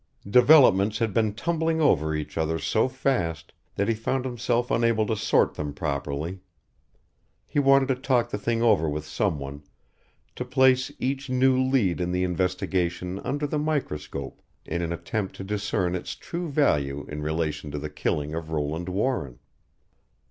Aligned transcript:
Developments 0.27 0.97
had 0.97 1.13
been 1.13 1.35
tumbling 1.35 1.79
over 1.79 2.15
each 2.15 2.35
other 2.35 2.57
so 2.57 2.87
fast 2.89 3.53
that 3.75 3.87
he 3.87 3.93
found 3.93 4.25
himself 4.25 4.71
unable 4.71 5.05
to 5.05 5.15
sort 5.15 5.53
them 5.53 5.75
properly. 5.75 6.39
He 7.45 7.59
wanted 7.59 7.87
to 7.89 7.93
talk 7.95 8.31
the 8.31 8.39
thing 8.39 8.63
over 8.63 8.89
with 8.89 9.05
someone, 9.05 9.61
to 10.35 10.43
place 10.43 10.91
each 10.97 11.29
new 11.29 11.61
lead 11.61 12.01
in 12.01 12.11
the 12.11 12.23
investigation 12.23 13.19
under 13.19 13.45
the 13.45 13.59
microscope 13.59 14.41
in 14.65 14.81
an 14.81 14.91
attempt 14.91 15.35
to 15.35 15.43
discern 15.43 15.93
its 15.93 16.15
true 16.15 16.49
value 16.49 17.05
in 17.07 17.21
relation 17.21 17.69
to 17.69 17.77
the 17.77 17.91
killing 17.91 18.33
of 18.33 18.49
Roland 18.49 18.89
Warren. 18.89 19.37